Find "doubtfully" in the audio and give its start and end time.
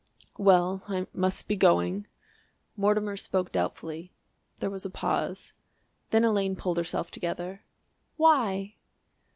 3.51-4.11